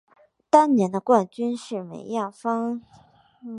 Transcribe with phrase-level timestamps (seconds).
[0.49, 2.81] 当年的冠军是梅艳芳。